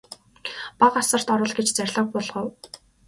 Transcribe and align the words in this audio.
Бага 0.83 1.03
асарт 1.05 1.33
оруул 1.35 1.51
гэж 1.59 1.67
зарлиг 1.81 2.07
буулгав. 2.17 2.47